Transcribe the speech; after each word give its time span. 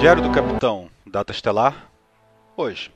Diário 0.00 0.22
do 0.22 0.30
Capitão, 0.30 0.88
Data 1.04 1.32
Estelar, 1.32 1.90
hoje. 2.56 2.88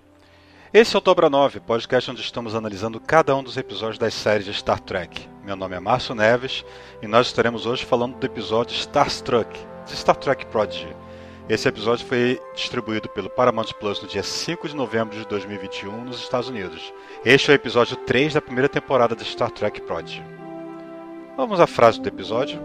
Esse 0.72 0.94
é 0.94 0.98
o 0.98 1.02
Dobra 1.02 1.28
9, 1.28 1.58
podcast 1.58 2.08
onde 2.12 2.20
estamos 2.20 2.54
analisando 2.54 3.00
cada 3.00 3.34
um 3.34 3.42
dos 3.42 3.56
episódios 3.56 3.98
das 3.98 4.14
séries 4.14 4.46
de 4.46 4.54
Star 4.54 4.78
Trek. 4.78 5.28
Meu 5.44 5.56
nome 5.56 5.74
é 5.74 5.80
Márcio 5.80 6.14
Neves 6.14 6.64
e 7.02 7.08
nós 7.08 7.26
estaremos 7.26 7.66
hoje 7.66 7.84
falando 7.84 8.16
do 8.18 8.24
episódio 8.24 8.76
Starstruck, 8.76 9.50
de 9.84 9.96
Star 9.96 10.14
Trek 10.14 10.46
Prodigy. 10.46 10.94
Esse 11.48 11.68
episódio 11.68 12.06
foi 12.06 12.40
distribuído 12.54 13.08
pelo 13.08 13.28
Paramount 13.28 13.72
Plus 13.80 14.00
no 14.00 14.06
dia 14.06 14.22
5 14.22 14.68
de 14.68 14.76
novembro 14.76 15.18
de 15.18 15.26
2021 15.26 16.04
nos 16.04 16.20
Estados 16.20 16.48
Unidos. 16.48 16.94
Este 17.24 17.50
é 17.50 17.54
o 17.54 17.56
episódio 17.56 17.96
3 17.96 18.34
da 18.34 18.40
primeira 18.40 18.68
temporada 18.68 19.16
de 19.16 19.24
Star 19.24 19.50
Trek 19.50 19.80
Prodigy. 19.80 20.22
Vamos 21.36 21.58
à 21.58 21.66
frase 21.66 22.00
do 22.00 22.06
episódio? 22.06 22.60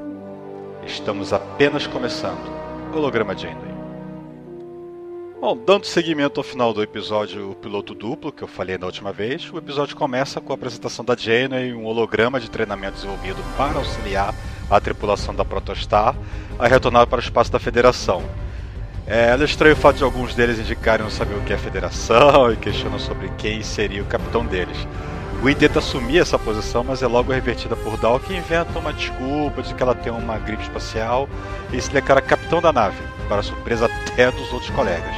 Estamos 0.86 1.34
apenas 1.34 1.88
começando. 1.88 2.56
Holograma 2.94 3.36
Janeway. 3.36 3.77
Bom, 5.40 5.56
dando 5.56 5.86
seguimento 5.86 6.40
ao 6.40 6.44
final 6.44 6.74
do 6.74 6.82
episódio 6.82 7.52
o 7.52 7.56
piloto 7.56 7.94
duplo, 7.94 8.32
que 8.32 8.44
eu 8.44 8.48
falei 8.48 8.76
na 8.76 8.88
última 8.88 9.14
vez, 9.14 9.48
o 9.54 9.58
episódio 9.60 9.96
começa 9.96 10.42
com 10.42 10.52
a 10.52 10.56
apresentação 10.56 11.06
da 11.06 11.16
Janeway 11.16 11.70
e 11.70 11.74
um 11.76 11.86
holograma 11.86 12.40
de 12.40 12.50
treinamento 12.50 12.96
desenvolvido 12.96 13.38
para 13.56 13.78
auxiliar 13.78 14.34
a 14.68 14.82
tripulação 14.82 15.36
da 15.36 15.46
Protostar 15.46 16.16
a 16.58 16.68
retornar 16.68 17.06
para 17.06 17.18
o 17.18 17.24
espaço 17.24 17.52
da 17.52 17.60
Federação. 17.60 18.24
É, 19.06 19.30
ela 19.30 19.46
estranha 19.46 19.76
o 19.76 19.78
fato 19.78 19.98
de 19.98 20.04
alguns 20.04 20.34
deles 20.34 20.58
indicarem 20.58 21.04
não 21.04 21.12
saber 21.12 21.36
o 21.36 21.42
que 21.42 21.54
é 21.54 21.56
a 21.56 21.60
Federação 21.60 22.52
e 22.52 22.58
questionam 22.58 22.98
sobre 22.98 23.30
quem 23.38 23.62
seria 23.62 24.02
o 24.02 24.08
capitão 24.08 24.44
deles. 24.44 24.88
Gwyn 25.42 25.56
tenta 25.56 25.78
assumir 25.78 26.20
essa 26.20 26.40
posição, 26.40 26.84
mas 26.84 27.04
é 27.04 27.08
logo 27.08 27.32
revertida 27.32 27.76
por 27.76 27.96
Dal, 27.98 28.20
que 28.20 28.36
inventa 28.36 28.80
uma 28.80 28.92
desculpa 28.92 29.62
de 29.62 29.74
que 29.74 29.84
ela 29.84 29.94
tem 29.94 30.12
uma 30.12 30.40
gripe 30.40 30.64
espacial 30.64 31.30
e 31.72 31.80
se 31.80 31.92
declara 31.92 32.22
capitão 32.22 32.60
da 32.60 32.74
nave, 32.74 32.98
para 33.30 33.44
surpresa 33.44 33.86
até 33.86 34.32
dos 34.32 34.52
outros 34.52 34.72
colegas. 34.72 35.16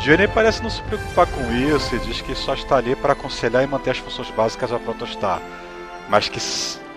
Jenny 0.00 0.26
parece 0.28 0.62
não 0.62 0.70
se 0.70 0.80
preocupar 0.82 1.26
com 1.26 1.52
isso 1.52 1.94
e 1.94 1.98
diz 1.98 2.22
que 2.22 2.34
só 2.34 2.54
está 2.54 2.76
ali 2.76 2.96
para 2.96 3.12
aconselhar 3.12 3.62
e 3.62 3.66
manter 3.66 3.90
as 3.90 3.98
funções 3.98 4.30
básicas 4.30 4.70
da 4.70 4.78
Protostar, 4.78 5.42
mas 6.08 6.28
que, 6.28 6.40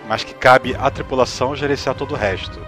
mas 0.08 0.24
que 0.24 0.32
cabe 0.32 0.74
à 0.78 0.90
tripulação 0.90 1.54
gerenciar 1.54 1.94
todo 1.94 2.12
o 2.12 2.16
resto. 2.16 2.58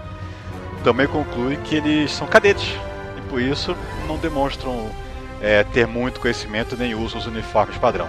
Também 0.83 1.07
conclui 1.07 1.57
que 1.57 1.75
eles 1.75 2.11
são 2.11 2.27
cadetes 2.27 2.77
e 3.17 3.21
por 3.29 3.41
isso 3.41 3.75
não 4.07 4.17
demonstram 4.17 4.91
é, 5.41 5.63
ter 5.63 5.87
muito 5.87 6.19
conhecimento 6.19 6.77
nem 6.77 6.93
usam 6.93 7.19
os 7.19 7.25
uniformes 7.25 7.77
padrão. 7.77 8.07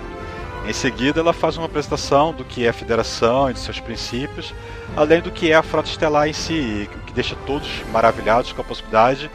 Em 0.66 0.72
seguida, 0.72 1.20
ela 1.20 1.32
faz 1.32 1.56
uma 1.56 1.66
apresentação 1.66 2.32
do 2.32 2.44
que 2.44 2.66
é 2.66 2.70
a 2.70 2.72
Federação 2.72 3.48
e 3.48 3.54
de 3.54 3.60
seus 3.60 3.78
princípios, 3.78 4.52
além 4.96 5.20
do 5.20 5.30
que 5.30 5.52
é 5.52 5.54
a 5.54 5.62
Frota 5.62 5.88
Estelar 5.88 6.26
em 6.26 6.32
si, 6.32 6.90
o 6.92 6.98
que 7.06 7.12
deixa 7.12 7.36
todos 7.46 7.84
maravilhados 7.92 8.50
com 8.50 8.62
a 8.62 8.64
possibilidade, 8.64 9.30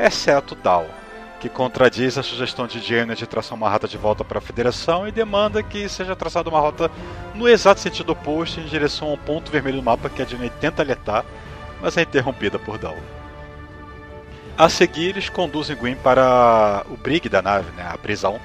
exceto 0.00 0.56
Dal, 0.56 0.88
que 1.38 1.48
contradiz 1.48 2.18
a 2.18 2.24
sugestão 2.24 2.66
de 2.66 2.80
Jaina 2.80 3.14
de 3.14 3.24
traçar 3.24 3.56
uma 3.56 3.70
rota 3.70 3.86
de 3.86 3.96
volta 3.96 4.24
para 4.24 4.38
a 4.38 4.42
Federação 4.42 5.06
e 5.06 5.12
demanda 5.12 5.62
que 5.62 5.88
seja 5.88 6.16
traçada 6.16 6.50
uma 6.50 6.58
rota 6.58 6.90
no 7.36 7.48
exato 7.48 7.80
sentido 7.80 8.10
oposto 8.10 8.58
em 8.58 8.64
direção 8.64 9.10
ao 9.10 9.16
ponto 9.16 9.52
vermelho 9.52 9.76
do 9.76 9.84
mapa 9.84 10.10
que 10.10 10.22
a 10.22 10.24
Jaina 10.24 10.50
tenta 10.60 10.82
alertar, 10.82 11.24
mas 11.80 11.96
é 11.96 12.02
interrompida 12.02 12.58
por 12.58 12.78
Dal. 12.78 12.96
A 14.58 14.68
seguir, 14.68 15.10
eles 15.10 15.28
conduzem 15.28 15.76
Gwyn 15.76 15.94
para 15.94 16.84
o 16.90 16.96
brig 16.96 17.28
da 17.28 17.40
nave, 17.40 17.70
né, 17.76 17.88
a 17.88 17.96
prisão, 17.96 18.40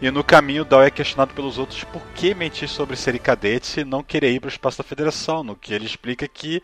e 0.00 0.10
no 0.10 0.24
caminho, 0.24 0.64
Dal 0.64 0.82
é 0.82 0.90
questionado 0.90 1.34
pelos 1.34 1.58
outros 1.58 1.84
por 1.84 2.02
que 2.14 2.34
mentir 2.34 2.68
sobre 2.68 2.96
ser 2.96 3.18
cadete 3.18 3.80
e 3.80 3.84
não 3.84 4.02
querer 4.02 4.32
ir 4.32 4.40
para 4.40 4.48
o 4.48 4.50
espaço 4.50 4.78
da 4.78 4.84
federação, 4.84 5.42
no 5.42 5.54
que 5.54 5.74
ele 5.74 5.84
explica 5.84 6.26
que 6.26 6.62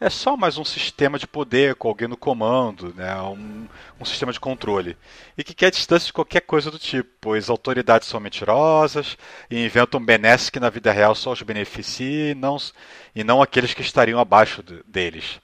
é 0.00 0.08
só 0.08 0.36
mais 0.36 0.56
um 0.58 0.64
sistema 0.64 1.18
de 1.18 1.26
poder 1.26 1.74
com 1.74 1.88
alguém 1.88 2.06
no 2.06 2.16
comando, 2.16 2.94
né? 2.94 3.20
um, 3.20 3.66
um 4.00 4.04
sistema 4.04 4.32
de 4.32 4.38
controle. 4.38 4.96
E 5.36 5.42
que 5.42 5.52
quer 5.52 5.70
distância 5.72 6.06
de 6.06 6.12
qualquer 6.12 6.40
coisa 6.42 6.70
do 6.70 6.78
tipo, 6.78 7.10
pois 7.20 7.50
autoridades 7.50 8.06
são 8.06 8.20
mentirosas 8.20 9.18
e 9.50 9.64
inventam 9.64 10.02
benesses 10.04 10.50
que 10.50 10.60
na 10.60 10.70
vida 10.70 10.92
real 10.92 11.14
só 11.16 11.32
os 11.32 11.42
beneficiem 11.42 12.30
e 12.30 12.34
não, 12.34 12.56
e 13.14 13.24
não 13.24 13.42
aqueles 13.42 13.74
que 13.74 13.82
estariam 13.82 14.20
abaixo 14.20 14.62
de, 14.62 14.82
deles. 14.86 15.40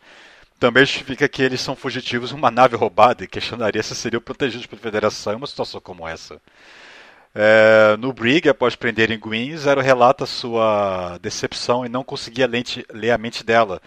Também 0.61 0.87
justifica 0.87 1.29
que 1.29 1.43
eles 1.43 1.61
são 1.61 1.75
fugitivos 1.75 2.31
em 2.31 2.35
uma 2.37 2.51
nave 2.51 2.77
roubada 2.77 3.25
e 3.25 3.27
questionaria 3.27 3.83
se 3.83 3.95
seriam 3.95 4.23
protegidos 4.23 4.67
pela 4.67 4.81
Federação 4.81 5.33
em 5.33 5.37
uma 5.37 5.49
situação 5.49 5.81
como 5.81 6.07
essa. 6.07 6.41
É, 7.35 7.97
no 7.97 8.13
Brig, 8.13 8.49
após 8.49 8.77
prenderem 8.77 9.19
Gwyn, 9.19 9.57
Zero 9.57 9.81
relata 9.81 10.25
sua 10.25 11.19
decepção 11.21 11.85
em 11.85 11.89
não 11.89 12.05
conseguir 12.05 12.49
ler 12.93 13.11
a 13.11 13.19
mente 13.19 13.43
dela. 13.43 13.83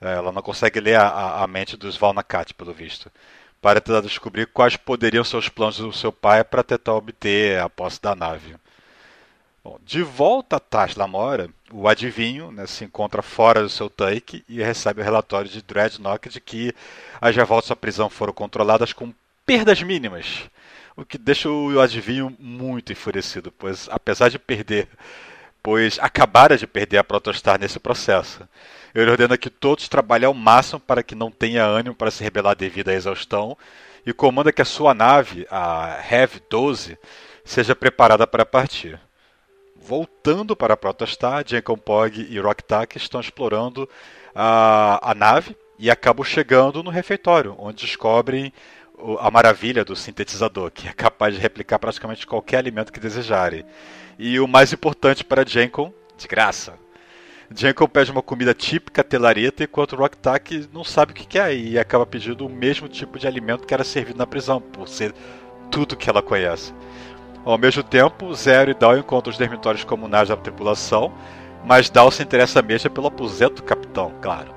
É, 0.00 0.12
ela 0.14 0.30
não 0.30 0.42
consegue 0.42 0.78
ler 0.78 0.96
a, 0.96 1.42
a 1.42 1.46
mente 1.46 1.76
dos 1.76 1.96
Valnakat, 1.96 2.54
pelo 2.54 2.72
visto. 2.72 3.10
Para 3.60 3.80
tentar 3.80 4.00
descobrir 4.02 4.46
quais 4.46 4.76
poderiam 4.76 5.24
ser 5.24 5.38
os 5.38 5.48
planos 5.48 5.78
do 5.78 5.92
seu 5.92 6.12
pai 6.12 6.44
para 6.44 6.62
tentar 6.62 6.94
obter 6.94 7.58
a 7.58 7.68
posse 7.68 8.00
da 8.00 8.14
nave. 8.14 8.54
Bom, 9.64 9.78
de 9.82 10.02
volta 10.02 10.56
a 10.56 10.60
Tash 10.60 10.94
Lamora, 10.94 11.48
o 11.72 11.88
adivinho 11.88 12.52
né, 12.52 12.66
se 12.66 12.84
encontra 12.84 13.22
fora 13.22 13.62
do 13.62 13.68
seu 13.70 13.88
tanque 13.88 14.44
e 14.48 14.62
recebe 14.62 15.00
o 15.00 15.04
relatório 15.04 15.50
de 15.50 15.62
Dreadnought 15.62 16.28
de 16.28 16.40
que 16.40 16.74
as 17.20 17.34
revoltas 17.34 17.70
à 17.70 17.76
prisão 17.76 18.10
foram 18.10 18.34
controladas 18.34 18.92
com 18.92 19.12
perdas 19.46 19.82
mínimas 19.82 20.50
o 20.96 21.04
que 21.04 21.18
deixa 21.18 21.48
o 21.48 21.80
adivinho 21.80 22.34
muito 22.38 22.92
enfurecido, 22.92 23.52
pois 23.52 23.88
apesar 23.90 24.28
de 24.28 24.38
perder, 24.38 24.88
pois 25.62 25.98
acabara 25.98 26.56
de 26.56 26.66
perder 26.66 26.98
a 26.98 27.04
Protostar 27.04 27.58
nesse 27.58 27.80
processo. 27.80 28.46
Ele 28.94 29.10
ordena 29.10 29.36
que 29.36 29.50
todos 29.50 29.88
trabalhem 29.88 30.26
ao 30.26 30.34
máximo 30.34 30.78
para 30.78 31.02
que 31.02 31.14
não 31.14 31.30
tenha 31.30 31.64
ânimo 31.64 31.94
para 31.94 32.10
se 32.10 32.22
rebelar 32.22 32.54
devido 32.54 32.90
à 32.90 32.94
exaustão 32.94 33.56
e 34.06 34.12
comanda 34.12 34.52
que 34.52 34.62
a 34.62 34.66
sua 34.66 34.94
nave, 34.94 35.46
a 35.50 35.98
Heavy 36.08 36.40
12, 36.48 36.96
seja 37.44 37.74
preparada 37.74 38.26
para 38.26 38.46
partir. 38.46 39.00
Voltando 39.76 40.54
para 40.54 40.74
a 40.74 40.76
Protostar, 40.76 41.44
Jenkon 41.46 41.76
Pog 41.76 42.26
e 42.30 42.38
Rocktak 42.38 42.96
estão 42.96 43.20
explorando 43.20 43.88
a, 44.34 45.10
a 45.10 45.14
nave 45.14 45.56
e 45.78 45.90
acabam 45.90 46.24
chegando 46.24 46.82
no 46.82 46.90
refeitório, 46.90 47.56
onde 47.58 47.84
descobrem 47.84 48.52
a 49.18 49.30
maravilha 49.30 49.84
do 49.84 49.96
sintetizador, 49.96 50.70
que 50.70 50.88
é 50.88 50.92
capaz 50.92 51.34
de 51.34 51.40
replicar 51.40 51.78
praticamente 51.78 52.26
qualquer 52.26 52.58
alimento 52.58 52.92
que 52.92 53.00
desejarem. 53.00 53.64
E 54.18 54.38
o 54.38 54.46
mais 54.46 54.72
importante 54.72 55.24
para 55.24 55.46
Jenkon, 55.46 55.92
de 56.16 56.26
graça. 56.28 56.74
Jenkon 57.54 57.86
pede 57.86 58.10
uma 58.10 58.22
comida 58.22 58.54
típica 58.54 59.04
telareta, 59.04 59.64
enquanto 59.64 59.96
Rocktack 59.96 60.68
não 60.72 60.82
sabe 60.82 61.12
o 61.12 61.14
que 61.14 61.38
é 61.38 61.54
e 61.54 61.78
acaba 61.78 62.06
pedindo 62.06 62.46
o 62.46 62.50
mesmo 62.50 62.88
tipo 62.88 63.18
de 63.18 63.26
alimento 63.26 63.66
que 63.66 63.74
era 63.74 63.84
servido 63.84 64.18
na 64.18 64.26
prisão, 64.26 64.60
por 64.60 64.88
ser 64.88 65.14
tudo 65.70 65.96
que 65.96 66.08
ela 66.08 66.22
conhece. 66.22 66.72
Ao 67.44 67.58
mesmo 67.58 67.82
tempo, 67.82 68.34
Zero 68.34 68.70
e 68.70 68.74
Dal 68.74 68.96
encontram 68.96 69.30
os 69.30 69.38
dormitórios 69.38 69.84
comunais 69.84 70.28
da 70.28 70.36
tripulação, 70.36 71.12
mas 71.64 71.90
Dal 71.90 72.10
se 72.10 72.22
interessa 72.22 72.62
mesmo 72.62 72.90
pelo 72.90 73.08
aposento 73.08 73.56
do 73.56 73.62
capitão, 73.62 74.12
claro. 74.22 74.54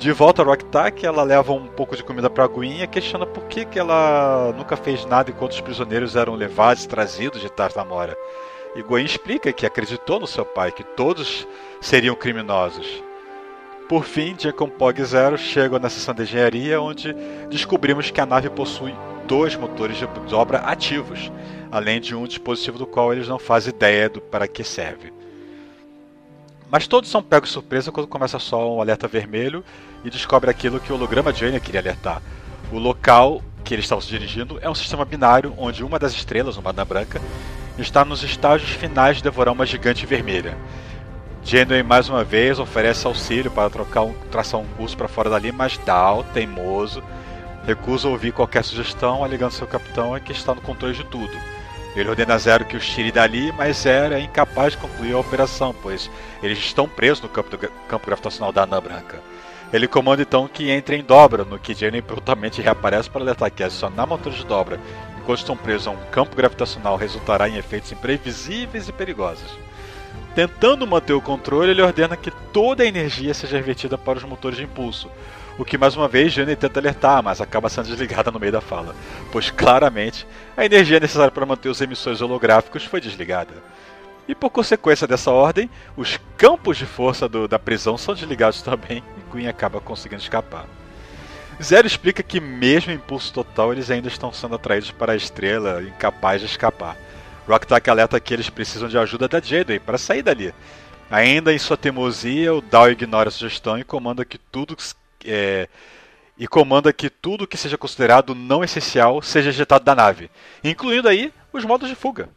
De 0.00 0.12
volta 0.12 0.40
a 0.40 0.44
Rocktack, 0.46 1.04
ela 1.04 1.22
leva 1.22 1.52
um 1.52 1.66
pouco 1.66 1.94
de 1.94 2.02
comida 2.02 2.30
para 2.30 2.46
a 2.46 2.64
e 2.64 2.86
questiona 2.86 3.26
por 3.26 3.44
que, 3.44 3.66
que 3.66 3.78
ela 3.78 4.50
nunca 4.56 4.74
fez 4.74 5.04
nada 5.04 5.30
enquanto 5.30 5.52
os 5.52 5.60
prisioneiros 5.60 6.16
eram 6.16 6.34
levados 6.34 6.84
e 6.84 6.88
trazidos 6.88 7.42
de 7.42 7.52
Tartamora. 7.52 8.16
E 8.74 8.82
Gwen 8.82 9.04
explica 9.04 9.52
que 9.52 9.66
acreditou 9.66 10.18
no 10.18 10.26
seu 10.26 10.42
pai, 10.42 10.72
que 10.72 10.82
todos 10.82 11.46
seriam 11.82 12.16
criminosos. 12.16 13.04
Por 13.90 14.04
fim, 14.04 14.34
Jacob 14.38 14.70
Pog 14.70 15.04
Zero 15.04 15.36
chega 15.36 15.78
na 15.78 15.90
seção 15.90 16.14
de 16.14 16.22
engenharia, 16.22 16.80
onde 16.80 17.12
descobrimos 17.50 18.10
que 18.10 18.22
a 18.22 18.26
nave 18.26 18.48
possui 18.48 18.94
dois 19.26 19.54
motores 19.54 19.98
de 19.98 20.06
dobra 20.30 20.60
ativos, 20.60 21.30
além 21.70 22.00
de 22.00 22.14
um 22.14 22.24
dispositivo 22.24 22.78
do 22.78 22.86
qual 22.86 23.12
eles 23.12 23.28
não 23.28 23.38
fazem 23.38 23.68
ideia 23.68 24.08
do 24.08 24.18
para 24.18 24.48
que 24.48 24.64
serve. 24.64 25.12
Mas 26.70 26.86
todos 26.86 27.10
são 27.10 27.22
pegos 27.22 27.50
surpresa 27.50 27.90
quando 27.90 28.06
começa 28.06 28.38
só 28.38 28.76
um 28.76 28.80
alerta 28.80 29.08
vermelho 29.08 29.64
e 30.04 30.10
descobre 30.10 30.50
aquilo 30.50 30.78
que 30.78 30.92
o 30.92 30.94
holograma 30.94 31.32
de 31.32 31.44
Anya 31.44 31.58
queria 31.58 31.80
alertar. 31.80 32.22
O 32.70 32.78
local 32.78 33.42
que 33.64 33.74
eles 33.74 33.84
estavam 33.84 34.00
se 34.00 34.08
dirigindo 34.08 34.58
é 34.62 34.70
um 34.70 34.74
sistema 34.74 35.04
binário 35.04 35.52
onde 35.58 35.82
uma 35.82 35.98
das 35.98 36.12
estrelas, 36.12 36.56
uma 36.56 36.72
da 36.72 36.84
branca, 36.84 37.20
está 37.76 38.04
nos 38.04 38.22
estágios 38.22 38.70
finais 38.70 39.16
de 39.16 39.22
devorar 39.24 39.52
uma 39.52 39.66
gigante 39.66 40.06
vermelha. 40.06 40.56
Janeway 41.42 41.82
mais 41.82 42.08
uma 42.08 42.22
vez 42.22 42.58
oferece 42.58 43.06
auxílio 43.06 43.50
para 43.50 43.70
trocar 43.70 44.02
um, 44.02 44.12
traçar 44.30 44.60
um 44.60 44.66
curso 44.76 44.96
para 44.96 45.08
fora 45.08 45.30
dali, 45.30 45.50
mas 45.50 45.78
Dal, 45.78 46.22
teimoso, 46.34 47.02
recusa 47.66 48.08
ouvir 48.08 48.32
qualquer 48.32 48.62
sugestão, 48.62 49.24
alegando 49.24 49.52
seu 49.52 49.66
capitão 49.66 50.14
é 50.14 50.20
que 50.20 50.32
está 50.32 50.54
no 50.54 50.60
controle 50.60 50.94
de 50.94 51.04
tudo. 51.04 51.32
Ele 51.96 52.08
ordena 52.08 52.38
Zero 52.38 52.64
que 52.64 52.76
os 52.76 52.86
tire 52.86 53.10
dali, 53.10 53.52
mas 53.52 53.78
Zero 53.78 54.14
é 54.14 54.20
incapaz 54.20 54.72
de 54.72 54.78
concluir 54.78 55.12
a 55.12 55.18
operação, 55.18 55.74
pois 55.82 56.10
eles 56.42 56.58
estão 56.58 56.88
presos 56.88 57.20
no 57.20 57.28
campo, 57.28 57.50
do, 57.50 57.58
campo 57.58 58.06
gravitacional 58.06 58.52
da 58.52 58.62
Anã 58.62 58.80
Branca. 58.80 59.20
Ele 59.72 59.86
comanda 59.86 60.22
então 60.22 60.48
que 60.48 60.70
entre 60.70 60.96
em 60.96 61.02
dobra, 61.02 61.44
no 61.44 61.58
que 61.58 61.74
Jenny 61.74 62.02
prontamente 62.02 62.60
reaparece 62.60 63.08
para 63.08 63.22
alertar 63.22 63.50
que 63.50 63.62
adicionar 63.62 64.06
motores 64.06 64.38
de 64.38 64.44
dobra 64.44 64.80
enquanto 65.20 65.38
estão 65.38 65.56
presos 65.56 65.86
a 65.86 65.90
um 65.90 65.96
campo 66.10 66.34
gravitacional 66.34 66.96
resultará 66.96 67.48
em 67.48 67.56
efeitos 67.56 67.92
imprevisíveis 67.92 68.88
e 68.88 68.92
perigosos. 68.92 69.58
Tentando 70.34 70.86
manter 70.86 71.12
o 71.12 71.20
controle, 71.20 71.70
ele 71.70 71.82
ordena 71.82 72.16
que 72.16 72.30
toda 72.52 72.82
a 72.82 72.86
energia 72.86 73.34
seja 73.34 73.56
revertida 73.56 73.98
para 73.98 74.18
os 74.18 74.24
motores 74.24 74.56
de 74.56 74.64
impulso, 74.64 75.10
o 75.60 75.64
que 75.64 75.76
mais 75.76 75.94
uma 75.94 76.08
vez 76.08 76.32
Jenny 76.32 76.56
tenta 76.56 76.80
alertar, 76.80 77.22
mas 77.22 77.38
acaba 77.38 77.68
sendo 77.68 77.88
desligada 77.88 78.30
no 78.30 78.40
meio 78.40 78.50
da 78.50 78.62
fala, 78.62 78.96
pois 79.30 79.50
claramente 79.50 80.26
a 80.56 80.64
energia 80.64 80.98
necessária 80.98 81.30
para 81.30 81.44
manter 81.44 81.68
os 81.68 81.82
emissores 81.82 82.22
holográficos 82.22 82.86
foi 82.86 82.98
desligada. 82.98 83.52
E 84.26 84.34
por 84.34 84.48
consequência 84.48 85.06
dessa 85.06 85.30
ordem, 85.30 85.68
os 85.98 86.18
campos 86.38 86.78
de 86.78 86.86
força 86.86 87.28
do, 87.28 87.46
da 87.46 87.58
prisão 87.58 87.98
são 87.98 88.14
desligados 88.14 88.62
também 88.62 89.04
e 89.18 89.30
Queen 89.30 89.48
acaba 89.48 89.82
conseguindo 89.82 90.22
escapar. 90.22 90.64
Zero 91.62 91.86
explica 91.86 92.22
que 92.22 92.40
mesmo 92.40 92.90
em 92.90 92.94
impulso 92.94 93.30
total 93.30 93.70
eles 93.70 93.90
ainda 93.90 94.08
estão 94.08 94.32
sendo 94.32 94.54
atraídos 94.54 94.90
para 94.90 95.12
a 95.12 95.16
estrela, 95.16 95.82
incapaz 95.82 96.40
de 96.40 96.46
escapar. 96.46 96.96
Rocktack 97.46 97.90
alerta 97.90 98.18
que 98.18 98.32
eles 98.32 98.48
precisam 98.48 98.88
de 98.88 98.96
ajuda 98.96 99.28
da 99.28 99.40
Jedi 99.40 99.78
para 99.78 99.98
sair 99.98 100.22
dali. 100.22 100.54
Ainda 101.10 101.52
em 101.52 101.58
sua 101.58 101.76
teimosia, 101.76 102.54
o 102.54 102.62
Dal 102.62 102.90
ignora 102.90 103.28
a 103.28 103.32
sugestão 103.32 103.76
e 103.76 103.84
comanda 103.84 104.24
que 104.24 104.38
tudo 104.38 104.76
é, 105.24 105.68
e 106.38 106.48
comanda 106.48 106.92
que 106.92 107.10
tudo 107.10 107.46
que 107.46 107.56
seja 107.56 107.76
considerado 107.76 108.34
não 108.34 108.64
essencial 108.64 109.20
seja 109.20 109.50
ejetado 109.50 109.84
da 109.84 109.94
nave, 109.94 110.30
incluindo 110.64 111.08
aí 111.08 111.32
os 111.52 111.64
modos 111.64 111.88
de 111.88 111.94
fuga. 111.94 112.28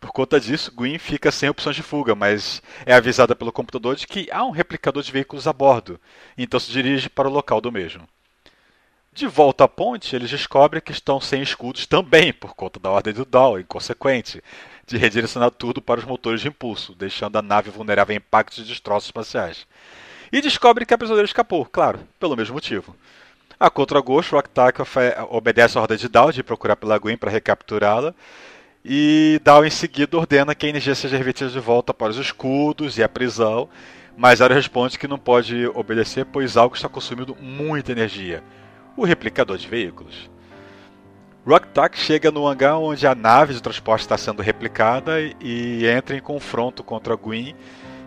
Por 0.00 0.12
conta 0.12 0.40
disso, 0.40 0.72
Gwyn 0.74 0.98
fica 0.98 1.30
sem 1.30 1.48
opções 1.48 1.76
de 1.76 1.82
fuga, 1.82 2.14
mas 2.14 2.62
é 2.86 2.94
avisada 2.94 3.36
pelo 3.36 3.52
computador 3.52 3.96
de 3.96 4.06
que 4.06 4.28
há 4.32 4.44
um 4.44 4.50
replicador 4.50 5.02
de 5.02 5.12
veículos 5.12 5.46
a 5.46 5.52
bordo, 5.52 6.00
então 6.38 6.58
se 6.58 6.72
dirige 6.72 7.10
para 7.10 7.28
o 7.28 7.32
local 7.32 7.60
do 7.60 7.70
mesmo. 7.70 8.08
De 9.12 9.26
volta 9.26 9.64
à 9.64 9.68
ponte, 9.68 10.14
eles 10.14 10.30
descobrem 10.30 10.80
que 10.80 10.92
estão 10.92 11.20
sem 11.20 11.42
escudos 11.42 11.84
também, 11.84 12.32
por 12.32 12.54
conta 12.54 12.78
da 12.78 12.90
ordem 12.90 13.12
do 13.12 13.24
Dow, 13.24 13.58
inconsequente, 13.58 14.42
de 14.86 14.96
redirecionar 14.96 15.50
tudo 15.50 15.82
para 15.82 16.00
os 16.00 16.06
motores 16.06 16.40
de 16.40 16.48
impulso, 16.48 16.94
deixando 16.94 17.36
a 17.36 17.42
nave 17.42 17.70
vulnerável 17.70 18.14
a 18.14 18.16
impactos 18.16 18.60
e 18.60 18.68
destroços 18.68 19.08
espaciais. 19.08 19.66
E 20.32 20.40
descobrem 20.40 20.86
que 20.86 20.94
a 20.94 20.98
prisioneira 20.98 21.26
escapou, 21.26 21.64
claro, 21.66 22.00
pelo 22.18 22.36
mesmo 22.36 22.54
motivo. 22.54 22.94
A 23.58 23.68
contragosto, 23.68 24.36
o 24.36 24.38
Octak 24.38 24.80
obedece 25.28 25.76
a 25.76 25.82
ordem 25.82 25.98
de 25.98 26.08
Dow 26.08 26.32
de 26.32 26.42
procurar 26.42 26.76
pela 26.76 26.98
Gwen 26.98 27.16
para 27.16 27.30
recapturá-la, 27.30 28.14
e 28.84 29.40
Dow 29.44 29.64
em 29.64 29.70
seguida 29.70 30.16
ordena 30.16 30.54
que 30.54 30.66
a 30.66 30.68
energia 30.68 30.94
seja 30.94 31.16
revertida 31.16 31.50
de 31.50 31.60
volta 31.60 31.92
para 31.92 32.10
os 32.10 32.16
escudos 32.16 32.96
e 32.96 33.02
a 33.02 33.08
prisão, 33.08 33.68
mas 34.16 34.40
ela 34.40 34.54
responde 34.54 34.98
que 34.98 35.08
não 35.08 35.18
pode 35.18 35.66
obedecer, 35.74 36.24
pois 36.24 36.56
algo 36.56 36.74
está 36.74 36.88
consumindo 36.88 37.36
muita 37.40 37.92
energia 37.92 38.42
o 38.96 39.04
replicador 39.04 39.56
de 39.56 39.66
veículos. 39.66 40.30
Rocktack 41.46 41.98
chega 41.98 42.30
no 42.30 42.46
hangar 42.46 42.78
onde 42.78 43.06
a 43.06 43.14
nave 43.14 43.54
de 43.54 43.62
transporte 43.62 44.02
está 44.02 44.18
sendo 44.18 44.42
replicada 44.42 45.20
e 45.40 45.86
entra 45.86 46.16
em 46.16 46.20
confronto 46.20 46.84
contra 46.84 47.14
a 47.14 47.16
Gwyn, 47.16 47.54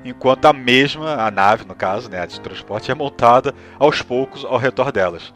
enquanto 0.04 0.46
a 0.46 0.54
mesma, 0.54 1.16
a 1.16 1.32
nave 1.32 1.66
no 1.66 1.76
caso, 1.76 2.10
né, 2.10 2.20
a 2.20 2.26
de 2.26 2.40
transporte, 2.42 2.92
é 2.92 2.96
montada 2.96 3.54
aos 3.80 4.02
poucos 4.02 4.44
ao 4.46 4.58
redor 4.58 4.92
delas. 4.92 5.34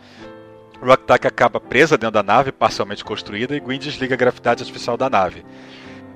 Rocktack 0.81 1.25
acaba 1.25 1.59
presa 1.59 1.97
dentro 1.97 2.13
da 2.13 2.23
nave, 2.23 2.51
parcialmente 2.51 3.03
construída, 3.03 3.55
e 3.55 3.59
Gwyn 3.59 3.79
desliga 3.79 4.13
a 4.13 4.17
gravidade 4.17 4.61
artificial 4.61 4.95
da 4.95 5.09
nave. 5.09 5.43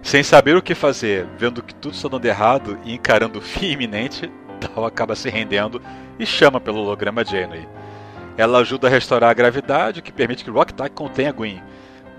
Sem 0.04 0.24
saber 0.24 0.56
o 0.56 0.62
que 0.62 0.76
fazer, 0.76 1.28
vendo 1.38 1.64
que 1.64 1.76
tudo 1.76 1.94
está 1.94 2.08
dando 2.08 2.26
errado 2.26 2.78
e 2.84 2.94
encarando 2.94 3.40
o 3.40 3.42
fim 3.42 3.72
iminente, 3.72 4.32
Dal 4.60 4.86
acaba 4.86 5.16
se 5.16 5.30
rendendo 5.30 5.82
e 6.20 6.26
chama 6.26 6.62
pelo 6.62 6.80
holograma 6.80 7.26
Janeway. 7.26 7.68
Ela 8.38 8.60
ajuda 8.60 8.88
a 8.88 8.90
restaurar 8.90 9.32
a 9.32 9.34
gravidade, 9.34 10.00
o 10.00 10.04
que 10.04 10.12
permite 10.12 10.44
que 10.44 10.52
Rocktack 10.52 10.94
contenha 10.96 11.32
Gwyn. 11.32 11.62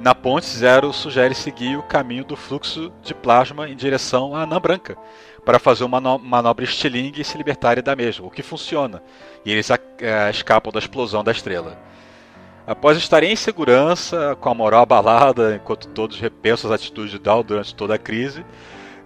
Na 0.01 0.15
ponte, 0.15 0.47
Zero 0.47 0.93
sugere 0.93 1.35
seguir 1.35 1.77
o 1.77 1.83
caminho 1.83 2.25
do 2.25 2.37
fluxo 2.37 2.93
de 3.03 3.15
plasma 3.15 3.69
em 3.69 3.77
direção 3.77 4.35
à 4.35 4.43
Anã 4.43 4.61
Branca, 4.61 4.97
para 5.45 5.59
fazer 5.59 5.85
uma 5.85 6.01
manobra 6.01 6.65
estilingue 6.65 7.21
e 7.21 7.25
se 7.25 7.37
libertarem 7.37 7.83
da 7.83 7.97
mesma, 7.97 8.27
o 8.27 8.31
que 8.31 8.43
funciona, 8.43 9.03
e 9.45 9.51
eles 9.51 9.69
é, 9.71 10.31
escapam 10.31 10.73
da 10.73 10.79
explosão 10.79 11.25
da 11.25 11.33
estrela. 11.33 11.79
Após 12.67 12.97
estarem 12.97 13.33
em 13.33 13.37
segurança, 13.37 14.37
com 14.41 14.49
a 14.49 14.55
moral 14.55 14.83
abalada, 14.83 15.57
enquanto 15.57 15.89
todos 15.89 16.21
repensam 16.21 16.71
as 16.71 16.81
atitudes 16.81 17.11
de 17.11 17.19
Dal 17.19 17.43
durante 17.43 17.75
toda 17.75 17.95
a 17.95 17.99
crise, 17.99 18.45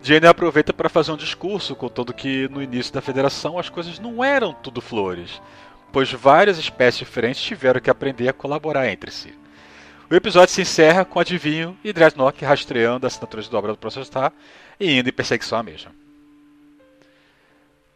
Jane 0.03 0.27
aproveita 0.27 0.75
para 0.75 0.91
fazer 0.91 1.11
um 1.13 1.17
discurso, 1.17 1.75
contando 1.75 2.13
que 2.13 2.49
no 2.49 2.63
início 2.63 2.93
da 2.93 3.01
Federação 3.01 3.59
as 3.59 3.71
coisas 3.71 3.99
não 3.99 4.23
eram 4.23 4.53
tudo 4.53 4.81
flores 4.81 5.41
pois 5.97 6.13
várias 6.13 6.59
espécies 6.59 6.99
diferentes 6.99 7.41
tiveram 7.41 7.81
que 7.81 7.89
aprender 7.89 8.29
a 8.29 8.33
colaborar 8.35 8.87
entre 8.87 9.11
si. 9.11 9.33
O 10.11 10.15
episódio 10.15 10.55
se 10.55 10.61
encerra 10.61 11.07
com 11.07 11.19
Adivinho 11.19 11.75
e 11.83 11.91
Dreadnought 11.91 12.45
rastreando 12.45 13.07
as 13.07 13.15
assinaturas 13.15 13.47
de 13.47 13.51
dobra 13.51 13.73
do 13.73 13.79
Professor 13.79 14.05
Star 14.05 14.33
e 14.79 14.99
indo 14.99 15.09
em 15.09 15.13
perseguição 15.13 15.59
à 15.59 15.63
mesma. 15.63 15.91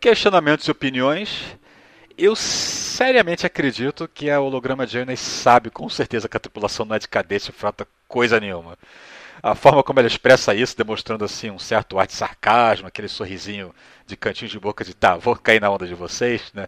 Questionamentos 0.01 0.67
e 0.67 0.71
opiniões. 0.71 1.59
Eu 2.17 2.35
seriamente 2.35 3.45
acredito 3.45 4.09
que 4.09 4.31
a 4.31 4.41
holograma 4.41 4.87
Journey 4.87 5.15
sabe 5.15 5.69
com 5.69 5.91
certeza 5.91 6.27
que 6.27 6.39
a 6.39 6.41
tripulação 6.41 6.87
não 6.87 6.97
é 6.97 6.99
de 6.99 7.07
cadete 7.07 7.53
frota 7.53 7.87
coisa 8.09 8.41
nenhuma. 8.41 8.79
A 9.43 9.55
forma 9.55 9.83
como 9.83 9.99
ela 9.99 10.09
expressa 10.09 10.55
isso, 10.55 10.75
demonstrando 10.75 11.23
assim 11.23 11.51
um 11.51 11.59
certo 11.59 11.99
ar 11.99 12.07
de 12.07 12.15
sarcasmo, 12.15 12.87
aquele 12.87 13.09
sorrisinho 13.09 13.75
de 14.07 14.17
cantinho 14.17 14.51
de 14.51 14.59
boca 14.59 14.83
de 14.87 14.95
tá, 14.95 15.17
vou 15.17 15.37
cair 15.37 15.61
na 15.61 15.69
onda 15.69 15.87
de 15.87 15.95
vocês, 15.95 16.51
né? 16.55 16.67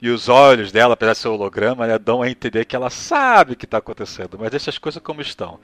E 0.00 0.08
os 0.08 0.28
olhos 0.28 0.70
dela, 0.70 0.94
apesar 0.94 1.12
de 1.12 1.18
ser 1.18 1.28
holograma, 1.28 1.88
né, 1.88 1.98
dão 1.98 2.22
a 2.22 2.30
entender 2.30 2.66
que 2.66 2.76
ela 2.76 2.88
sabe 2.88 3.54
o 3.54 3.56
que 3.56 3.64
está 3.64 3.78
acontecendo, 3.78 4.38
mas 4.38 4.50
deixa 4.50 4.70
as 4.70 4.78
coisas 4.78 5.02
como 5.02 5.20
estão. 5.20 5.58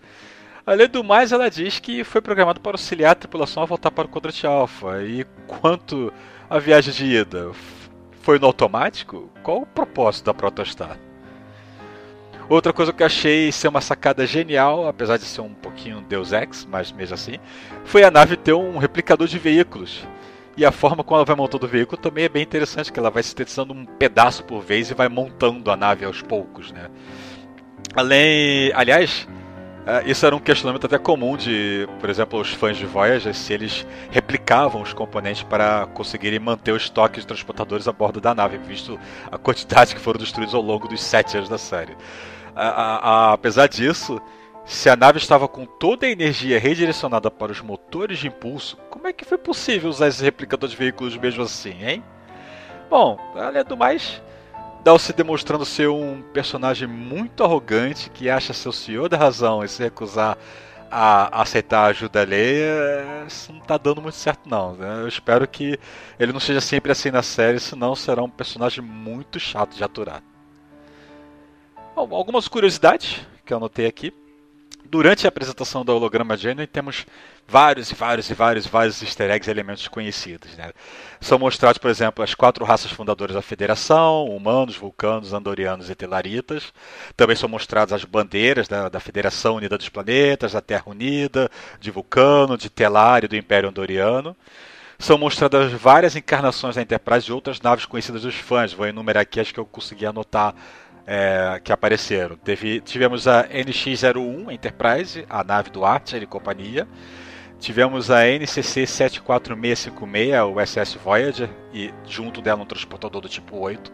Além 0.66 0.88
do 0.88 1.04
mais, 1.04 1.30
ela 1.30 1.48
diz 1.48 1.78
que 1.78 2.02
foi 2.02 2.20
programado 2.20 2.60
para 2.60 2.72
auxiliar 2.72 3.12
a 3.12 3.14
tripulação 3.14 3.62
a 3.62 3.66
voltar 3.66 3.92
para 3.92 4.06
o 4.06 4.08
quadrante 4.08 4.44
alfa. 4.44 5.00
E 5.04 5.24
quanto 5.46 6.12
à 6.50 6.58
viagem 6.58 6.92
de 6.92 7.04
ida, 7.04 7.52
foi 8.20 8.40
no 8.40 8.46
automático? 8.46 9.30
Qual 9.44 9.62
o 9.62 9.66
propósito 9.66 10.24
da 10.24 10.34
Protostar? 10.34 10.98
Outra 12.48 12.72
coisa 12.72 12.92
que 12.92 13.00
eu 13.00 13.06
achei 13.06 13.52
ser 13.52 13.68
uma 13.68 13.80
sacada 13.80 14.26
genial, 14.26 14.88
apesar 14.88 15.18
de 15.18 15.24
ser 15.24 15.40
um 15.40 15.54
pouquinho 15.54 16.00
Deus 16.00 16.32
Ex, 16.32 16.66
mas 16.68 16.90
mesmo 16.90 17.14
assim, 17.14 17.38
foi 17.84 18.02
a 18.02 18.10
nave 18.10 18.36
ter 18.36 18.52
um 18.52 18.76
replicador 18.76 19.28
de 19.28 19.38
veículos. 19.38 20.04
E 20.56 20.64
a 20.64 20.72
forma 20.72 21.04
como 21.04 21.18
ela 21.18 21.24
vai 21.24 21.36
montando 21.36 21.66
o 21.66 21.68
veículo 21.68 22.02
também 22.02 22.24
é 22.24 22.28
bem 22.28 22.42
interessante, 22.42 22.92
que 22.92 22.98
ela 22.98 23.10
vai 23.10 23.22
sintetizando 23.22 23.72
um 23.72 23.84
pedaço 23.84 24.42
por 24.42 24.62
vez 24.62 24.90
e 24.90 24.94
vai 24.94 25.08
montando 25.08 25.70
a 25.70 25.76
nave 25.76 26.04
aos 26.04 26.22
poucos, 26.22 26.72
né? 26.72 26.88
Além, 27.94 28.72
aliás, 28.74 29.28
isso 30.04 30.26
era 30.26 30.34
um 30.34 30.40
questionamento 30.40 30.86
até 30.86 30.98
comum 30.98 31.36
de, 31.36 31.88
por 32.00 32.10
exemplo, 32.10 32.40
os 32.40 32.52
fãs 32.52 32.76
de 32.76 32.84
Voyager, 32.84 33.32
se 33.32 33.52
eles 33.52 33.86
replicavam 34.10 34.82
os 34.82 34.92
componentes 34.92 35.44
para 35.44 35.86
conseguirem 35.94 36.40
manter 36.40 36.72
o 36.72 36.76
estoque 36.76 37.20
de 37.20 37.26
transportadores 37.26 37.86
a 37.86 37.92
bordo 37.92 38.20
da 38.20 38.34
nave, 38.34 38.58
visto 38.58 38.98
a 39.30 39.38
quantidade 39.38 39.94
que 39.94 40.00
foram 40.00 40.18
destruídos 40.18 40.54
ao 40.54 40.60
longo 40.60 40.88
dos 40.88 41.00
sete 41.00 41.36
anos 41.36 41.48
da 41.48 41.56
série. 41.56 41.96
A, 42.54 42.68
a, 42.68 42.96
a, 42.96 43.32
apesar 43.34 43.68
disso, 43.68 44.20
se 44.64 44.90
a 44.90 44.96
nave 44.96 45.18
estava 45.18 45.46
com 45.46 45.64
toda 45.64 46.06
a 46.06 46.10
energia 46.10 46.58
redirecionada 46.58 47.30
para 47.30 47.52
os 47.52 47.60
motores 47.60 48.18
de 48.18 48.26
impulso, 48.26 48.76
como 48.90 49.06
é 49.06 49.12
que 49.12 49.24
foi 49.24 49.38
possível 49.38 49.88
usar 49.88 50.08
esse 50.08 50.24
replicador 50.24 50.68
de 50.68 50.74
veículos 50.74 51.16
mesmo 51.16 51.44
assim, 51.44 51.76
hein? 51.84 52.02
Bom, 52.90 53.18
além 53.36 53.64
do 53.64 53.76
mais, 53.76 54.20
Dal 54.86 55.00
se 55.00 55.12
demonstrando 55.12 55.64
ser 55.64 55.88
um 55.88 56.22
personagem 56.22 56.86
muito 56.86 57.42
arrogante 57.42 58.08
que 58.08 58.30
acha 58.30 58.52
ser 58.52 58.68
o 58.68 58.72
senhor 58.72 59.08
da 59.08 59.16
razão 59.16 59.64
e 59.64 59.68
se 59.68 59.82
recusar 59.82 60.38
a 60.88 61.42
aceitar 61.42 61.80
a 61.80 61.86
ajuda 61.86 62.20
alheia, 62.20 63.26
isso 63.26 63.52
não 63.52 63.58
tá 63.58 63.76
dando 63.76 64.00
muito 64.00 64.14
certo 64.14 64.48
não. 64.48 64.76
Né? 64.76 65.00
Eu 65.00 65.08
espero 65.08 65.48
que 65.48 65.76
ele 66.20 66.32
não 66.32 66.38
seja 66.38 66.60
sempre 66.60 66.92
assim 66.92 67.10
na 67.10 67.20
série, 67.20 67.58
senão 67.58 67.96
será 67.96 68.22
um 68.22 68.30
personagem 68.30 68.80
muito 68.80 69.40
chato 69.40 69.74
de 69.74 69.82
aturar. 69.82 70.22
Bom, 71.96 72.14
algumas 72.14 72.46
curiosidades 72.46 73.26
que 73.44 73.52
eu 73.52 73.56
anotei 73.56 73.86
aqui. 73.86 74.14
Durante 74.88 75.26
a 75.26 75.28
apresentação 75.28 75.84
do 75.84 75.92
holograma 75.92 76.36
Genuine, 76.36 76.66
temos 76.66 77.06
vários 77.46 77.90
e 77.90 77.94
vários 77.94 78.30
e 78.30 78.34
vários 78.34 78.66
vários 78.66 79.02
easter 79.02 79.30
eggs 79.30 79.50
elementos 79.50 79.88
conhecidos. 79.88 80.56
Né? 80.56 80.70
São 81.20 81.38
mostrados, 81.38 81.78
por 81.78 81.90
exemplo, 81.90 82.22
as 82.22 82.34
quatro 82.34 82.64
raças 82.64 82.90
fundadoras 82.90 83.34
da 83.34 83.42
Federação, 83.42 84.26
humanos, 84.26 84.76
vulcanos, 84.76 85.32
andorianos 85.32 85.90
e 85.90 85.94
telaritas. 85.94 86.72
Também 87.16 87.36
são 87.36 87.48
mostradas 87.48 87.92
as 87.92 88.04
bandeiras 88.04 88.68
da, 88.68 88.88
da 88.88 89.00
Federação 89.00 89.56
Unida 89.56 89.76
dos 89.76 89.88
Planetas, 89.88 90.52
da 90.52 90.60
Terra 90.60 90.84
Unida, 90.86 91.50
de 91.80 91.90
Vulcano, 91.90 92.56
de 92.56 92.70
Telar 92.70 93.24
e 93.24 93.28
do 93.28 93.36
Império 93.36 93.68
Andoriano. 93.68 94.36
São 94.98 95.18
mostradas 95.18 95.72
várias 95.72 96.16
encarnações 96.16 96.74
da 96.74 96.82
Enterprise 96.82 97.28
e 97.28 97.32
outras 97.32 97.60
naves 97.60 97.84
conhecidas 97.84 98.22
dos 98.22 98.34
fãs. 98.34 98.72
Vou 98.72 98.86
enumerar 98.86 99.22
aqui 99.22 99.38
as 99.38 99.52
que 99.52 99.60
eu 99.60 99.66
consegui 99.66 100.06
anotar 100.06 100.54
é, 101.06 101.60
que 101.62 101.72
apareceram. 101.72 102.36
Teve, 102.36 102.80
tivemos 102.80 103.28
a 103.28 103.46
NX-01 103.48 104.52
Enterprise, 104.52 105.24
a 105.30 105.44
nave 105.44 105.70
do 105.70 105.84
Archer 105.84 106.22
e 106.22 106.26
companhia. 106.26 106.86
Tivemos 107.58 108.10
a 108.10 108.26
NCC 108.26 108.86
74656, 108.86 110.42
o 110.42 110.60
SS 110.60 110.98
Voyager, 110.98 111.48
e 111.72 111.92
junto 112.06 112.42
dela 112.42 112.62
um 112.62 112.66
transportador 112.66 113.22
do 113.22 113.28
tipo 113.28 113.56
8. 113.56 113.90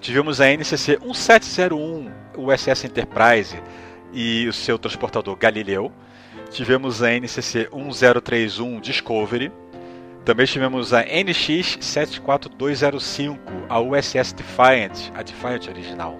Tivemos 0.00 0.40
a 0.40 0.48
NCC 0.48 0.98
1701, 0.98 2.12
o 2.36 2.52
SS 2.52 2.86
Enterprise 2.86 3.60
e 4.12 4.46
o 4.46 4.52
seu 4.52 4.78
transportador 4.78 5.34
Galileu. 5.34 5.90
Tivemos 6.50 7.02
a 7.02 7.10
NCC 7.10 7.68
1031 7.72 8.80
Discovery. 8.80 9.50
Também 10.24 10.46
tivemos 10.46 10.92
a 10.94 11.02
NX 11.02 11.78
74205, 11.80 13.38
a 13.68 13.80
USS 13.80 14.32
Defiant, 14.32 15.10
a 15.14 15.22
Defiant 15.22 15.68
original. 15.68 16.18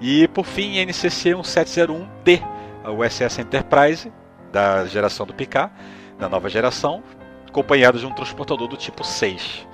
E 0.00 0.28
por 0.28 0.44
fim, 0.44 0.78
NCC 0.84 1.30
1701D, 1.30 2.42
a 2.84 2.90
USS 2.90 3.38
Enterprise, 3.40 4.12
da 4.52 4.86
geração 4.86 5.26
do 5.26 5.34
Picard, 5.34 5.72
da 6.18 6.28
nova 6.28 6.48
geração, 6.48 7.02
acompanhado 7.46 7.98
de 7.98 8.06
um 8.06 8.12
transportador 8.12 8.68
do 8.68 8.76
tipo 8.76 9.04
6. 9.04 9.66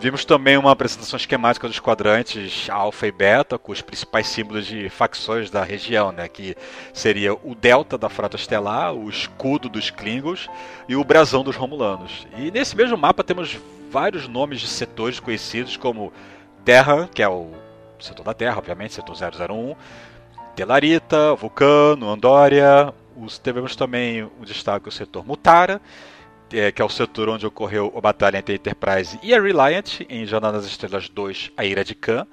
Vimos 0.00 0.24
também 0.24 0.56
uma 0.56 0.72
apresentação 0.72 1.16
esquemática 1.16 1.68
dos 1.68 1.78
quadrantes 1.78 2.68
Alpha 2.68 3.06
e 3.06 3.12
Beta, 3.12 3.56
com 3.56 3.70
os 3.70 3.80
principais 3.80 4.26
símbolos 4.26 4.66
de 4.66 4.88
facções 4.88 5.48
da 5.48 5.62
região, 5.62 6.10
né, 6.10 6.26
que 6.26 6.56
seria 6.92 7.34
o 7.34 7.54
Delta 7.54 7.96
da 7.96 8.08
Frota 8.08 8.36
Estelar, 8.36 8.92
o 8.92 9.08
escudo 9.08 9.68
dos 9.68 9.90
Klingons 9.90 10.48
e 10.88 10.96
o 10.96 11.04
brasão 11.04 11.44
dos 11.44 11.54
Romulanos. 11.54 12.26
E 12.36 12.50
nesse 12.50 12.74
mesmo 12.74 12.96
mapa 12.96 13.22
temos 13.22 13.56
vários 13.92 14.26
nomes 14.26 14.60
de 14.60 14.66
setores 14.66 15.20
conhecidos 15.20 15.76
como 15.76 16.12
Terra, 16.64 17.08
que 17.14 17.22
é 17.22 17.28
o 17.28 17.52
setor 18.02 18.24
da 18.24 18.34
Terra, 18.34 18.58
obviamente, 18.58 18.94
setor 18.94 19.14
001, 19.16 19.74
Telarita, 20.54 21.34
Vulcano, 21.34 22.10
Andória. 22.10 22.92
Os, 23.16 23.38
tivemos 23.38 23.76
também 23.76 24.22
o 24.22 24.44
destaque 24.44 24.88
o 24.88 24.92
setor 24.92 25.26
Mutara, 25.26 25.80
é, 26.52 26.70
que 26.72 26.80
é 26.80 26.84
o 26.84 26.88
setor 26.88 27.28
onde 27.28 27.46
ocorreu 27.46 27.92
a 27.96 28.00
batalha 28.00 28.38
entre 28.38 28.54
a 28.54 28.56
Enterprise 28.56 29.18
e 29.22 29.34
a 29.34 29.40
Reliant, 29.40 30.00
em 30.08 30.26
Jornada 30.26 30.58
das 30.58 30.66
Estrelas 30.66 31.08
2, 31.08 31.52
a 31.56 31.64
Ira 31.64 31.84
de 31.84 31.94
Khan. 31.94 32.26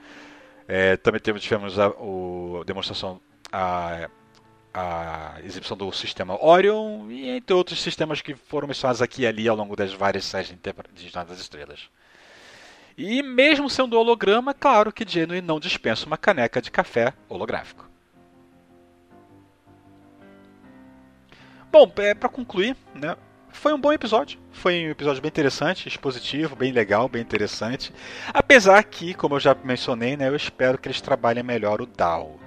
É, 0.68 0.98
também 0.98 1.20
tivemos 1.20 1.80
a, 1.80 1.88
a 1.88 2.64
demonstração, 2.66 3.20
a, 3.52 4.10
a, 4.74 5.36
exibição 5.44 5.76
do 5.76 5.92
sistema 5.92 6.38
Orion, 6.44 7.10
e 7.10 7.30
entre 7.30 7.56
outros 7.56 7.82
sistemas 7.82 8.22
que 8.22 8.36
foram 8.36 8.68
mencionados 8.68 9.02
aqui 9.02 9.24
e 9.24 9.28
ali 9.28 9.48
ao 9.48 9.56
longo 9.56 9.76
das 9.76 9.94
várias 9.94 10.26
séries 10.26 10.54
de 10.94 11.04
Jornada 11.04 11.32
das 11.32 11.40
Estrelas. 11.40 11.90
E 13.00 13.24
mesmo 13.24 13.70
sendo 13.70 13.98
holograma, 13.98 14.54
claro 14.54 14.92
que 14.92 15.08
Genuine 15.08 15.48
não 15.48 15.58
dispensa 15.58 16.06
uma 16.06 16.18
caneca 16.18 16.62
de 16.62 16.70
café 16.70 17.14
holográfico. 17.30 17.90
Bom, 21.72 21.90
é, 21.96 22.14
para 22.14 22.28
concluir, 22.28 22.76
né, 22.94 23.16
foi 23.54 23.72
um 23.72 23.80
bom 23.80 23.94
episódio. 23.94 24.38
Foi 24.52 24.86
um 24.86 24.90
episódio 24.90 25.22
bem 25.22 25.30
interessante, 25.30 25.88
expositivo, 25.88 26.58
bem 26.58 26.74
legal, 26.74 27.08
bem 27.08 27.22
interessante. 27.22 27.94
Apesar 28.34 28.84
que, 28.84 29.14
como 29.14 29.36
eu 29.36 29.40
já 29.40 29.56
mencionei, 29.64 30.18
né, 30.18 30.28
eu 30.28 30.36
espero 30.36 30.78
que 30.78 30.90
eles 30.90 31.00
trabalhem 31.00 31.42
melhor 31.42 31.82
o 31.82 31.86
DAO. 31.86 32.38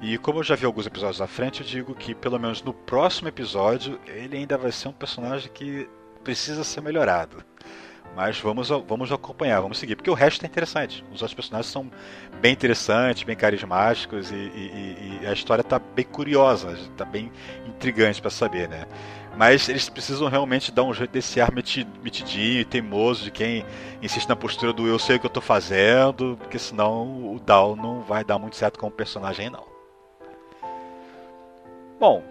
E 0.00 0.16
como 0.16 0.38
eu 0.38 0.44
já 0.44 0.54
vi 0.54 0.64
alguns 0.64 0.86
episódios 0.86 1.20
à 1.20 1.26
frente, 1.26 1.62
eu 1.62 1.66
digo 1.66 1.92
que 1.92 2.14
pelo 2.14 2.38
menos 2.38 2.62
no 2.62 2.72
próximo 2.72 3.26
episódio 3.26 3.98
ele 4.06 4.36
ainda 4.36 4.56
vai 4.56 4.70
ser 4.70 4.86
um 4.86 4.92
personagem 4.92 5.50
que 5.52 5.90
precisa 6.22 6.62
ser 6.62 6.82
melhorado. 6.82 7.44
Mas 8.18 8.40
vamos, 8.40 8.68
vamos 8.68 9.12
acompanhar, 9.12 9.60
vamos 9.60 9.78
seguir, 9.78 9.94
porque 9.94 10.10
o 10.10 10.14
resto 10.14 10.42
é 10.44 10.48
interessante. 10.48 11.04
Os 11.12 11.22
outros 11.22 11.34
personagens 11.34 11.70
são 11.70 11.88
bem 12.40 12.52
interessantes, 12.52 13.22
bem 13.22 13.36
carismáticos 13.36 14.32
e, 14.32 14.34
e, 14.34 15.20
e 15.22 15.26
a 15.28 15.32
história 15.32 15.62
está 15.62 15.78
bem 15.78 16.04
curiosa, 16.04 16.72
está 16.72 17.04
bem 17.04 17.30
intrigante 17.64 18.20
para 18.20 18.28
saber, 18.28 18.68
né? 18.68 18.86
Mas 19.36 19.68
eles 19.68 19.88
precisam 19.88 20.26
realmente 20.26 20.72
dar 20.72 20.82
um 20.82 20.92
jeito 20.92 21.12
desse 21.12 21.40
ar 21.40 21.52
metidinho 21.52 22.60
e 22.60 22.64
teimoso 22.64 23.22
de 23.22 23.30
quem 23.30 23.64
insiste 24.02 24.28
na 24.28 24.34
postura 24.34 24.72
do 24.72 24.84
eu 24.88 24.98
sei 24.98 25.14
o 25.14 25.20
que 25.20 25.26
eu 25.26 25.28
estou 25.28 25.40
fazendo, 25.40 26.36
porque 26.40 26.58
senão 26.58 27.32
o 27.32 27.38
Dal 27.38 27.76
não 27.76 28.00
vai 28.00 28.24
dar 28.24 28.36
muito 28.36 28.56
certo 28.56 28.80
como 28.80 28.90
personagem, 28.90 29.48
não. 29.48 29.62
Bom, 32.00 32.24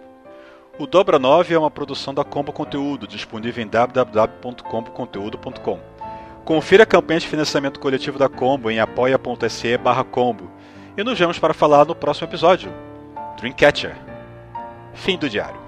o 0.78 0.86
Dobra 0.86 1.18
9 1.18 1.54
é 1.54 1.58
uma 1.58 1.70
produção 1.70 2.12
da 2.14 2.22
Combo 2.22 2.52
Conteúdo, 2.52 3.08
disponível 3.08 3.64
em 3.64 3.66
www.comboconteúdo.com. 3.66 5.80
Confira 6.44 6.84
a 6.84 6.86
campanha 6.86 7.18
de 7.20 7.26
financiamento 7.26 7.80
coletivo 7.80 8.18
da 8.18 8.28
Combo 8.28 8.70
em 8.70 8.78
apoia.se 8.78 9.78
combo. 10.10 10.50
E 10.96 11.04
nos 11.04 11.18
vemos 11.18 11.38
para 11.38 11.52
falar 11.52 11.84
no 11.84 11.96
próximo 11.96 12.28
episódio. 12.28 12.72
Dreamcatcher. 13.36 13.94
Fim 14.94 15.18
do 15.18 15.28
diário. 15.28 15.67